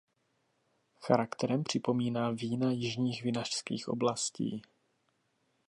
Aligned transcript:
Charakterem 1.01 1.63
připomíná 1.63 2.31
vína 2.31 2.71
jižních 2.71 3.23
vinařských 3.23 3.87
oblastí. 3.87 4.61